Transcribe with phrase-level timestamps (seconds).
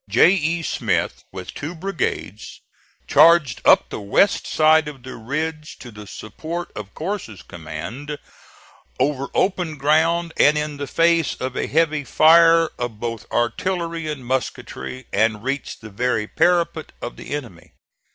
[0.09, 0.31] J.
[0.31, 0.63] E.
[0.63, 2.61] Smith, with two brigades,
[3.07, 8.17] charged up the west side of the ridge to the support of Corse's command,
[8.99, 14.25] over open ground and in the face of a heavy fire of both artillery and
[14.25, 17.71] musketry, and reached the very parapet of the enemy.